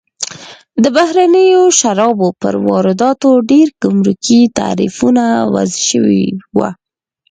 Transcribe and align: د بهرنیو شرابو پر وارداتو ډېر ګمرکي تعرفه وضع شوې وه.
د 0.83 0.85
بهرنیو 0.95 1.63
شرابو 1.79 2.27
پر 2.41 2.53
وارداتو 2.67 3.29
ډېر 3.49 3.67
ګمرکي 3.83 4.41
تعرفه 4.57 5.07
وضع 5.53 5.79
شوې 5.89 6.25
وه. 6.57 6.69